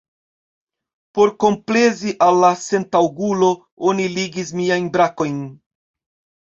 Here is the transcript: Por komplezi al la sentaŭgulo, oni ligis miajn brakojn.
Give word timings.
Por 1.17 1.33
komplezi 1.43 2.15
al 2.29 2.41
la 2.45 2.51
sentaŭgulo, 2.63 3.53
oni 3.93 4.11
ligis 4.19 4.55
miajn 4.63 4.93
brakojn. 4.99 5.43